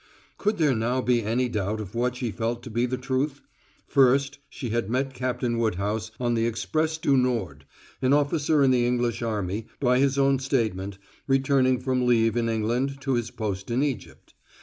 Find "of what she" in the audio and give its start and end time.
1.79-2.31